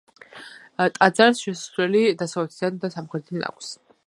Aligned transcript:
ტაძარს 0.95 1.43
შესასვლელი 1.47 2.03
დასავლეთიდან 2.23 2.85
და 2.87 2.93
სამხრეთიდან 2.97 3.51
აქვს. 3.53 3.75